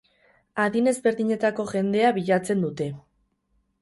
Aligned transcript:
Adin 0.63 0.91
ezberdinetako 0.93 1.67
jendea 1.75 2.11
bilatzen 2.19 2.65
dute. 2.67 2.89